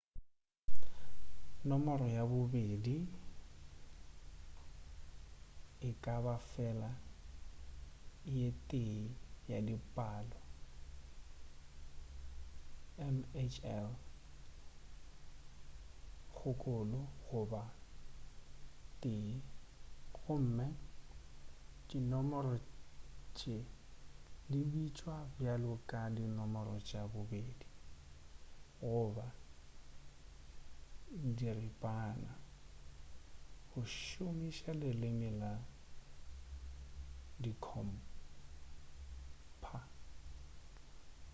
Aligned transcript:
nomoro 1.69 2.05
ya 2.17 2.23
bobedi 2.31 2.95
e 5.89 5.91
ka 6.03 6.15
ba 6.23 6.35
fela 6.51 6.91
le 6.97 7.01
ye 8.39 8.47
tee 8.69 9.01
ya 9.51 9.57
di 9.67 9.75
palo 9.95 10.39
mhl 13.15 13.45
0 13.45 13.49
goba 17.27 17.63
1 19.01 19.33
gomme 20.17 20.67
dinomoro 21.89 22.53
tše 23.37 23.57
di 24.51 24.59
bitšwa 24.71 25.15
bjalo 25.37 25.73
ka 25.89 26.01
di 26.15 26.25
nomoro 26.37 26.75
tša 26.87 27.01
bobedi 27.13 27.67
goba 28.79 29.27
diripana 31.37 32.31
go 33.69 33.79
šomiša 33.99 34.69
leleme 34.81 35.29
la 35.41 35.51
dikhompha 37.43 39.79